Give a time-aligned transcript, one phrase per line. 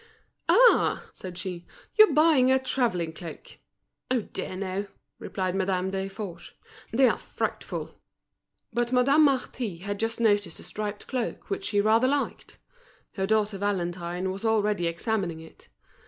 [0.49, 3.59] "Ah!" said she, "you are buying a travelling cloak."
[4.09, 4.21] "Oh!
[4.21, 4.87] dear, no,"
[5.19, 6.53] replied Madame Desforges;
[6.91, 7.99] "they are frightful."
[8.73, 12.57] But Madame Marty had just noticed a striped cloak which she rather liked.
[13.13, 15.67] Her daughter Valentine was already examining it.